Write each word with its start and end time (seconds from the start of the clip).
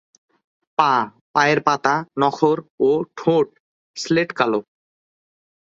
পা, 0.79 0.91
পায়ের 1.33 1.59
পাতা, 1.63 1.93
নখর 2.19 2.57
ও 2.79 2.89
ঠোঁট 3.17 3.47
স্লেট-কালো। 3.97 4.59